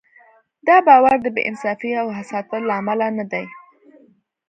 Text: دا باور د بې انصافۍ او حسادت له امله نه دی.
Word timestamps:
دا 0.67 0.75
باور 0.87 1.17
د 1.21 1.27
بې 1.35 1.41
انصافۍ 1.49 1.91
او 2.01 2.07
حسادت 2.17 2.51
له 2.67 2.73
امله 2.79 3.07
نه 3.17 3.25
دی. 3.31 3.45